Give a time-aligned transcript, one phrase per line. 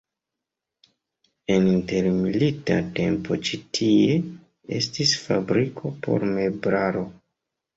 [1.55, 4.17] En intermilita tempo ĉi tie
[4.79, 7.07] estis fabriko por meblaro.